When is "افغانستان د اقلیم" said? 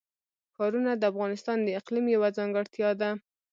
1.11-2.05